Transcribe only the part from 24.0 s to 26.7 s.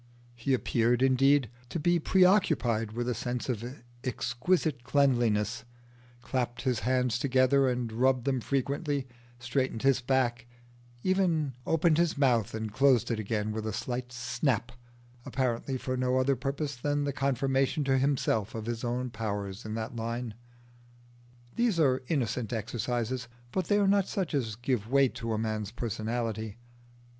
such as give weight to a man's personality.